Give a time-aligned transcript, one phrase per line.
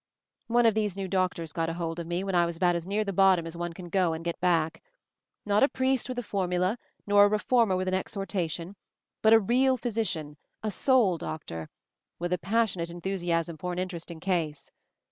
[0.47, 3.03] "One of these new doctors got hold of me, when I was about as near
[3.03, 4.81] the bottom as one can go and get back.
[5.45, 8.75] Not a priest with a formula, nor a reformer with an exhortation;
[9.21, 11.69] but a real physician, a soul doctor,
[12.17, 14.71] with a passionate enthusiasm for an interesting case.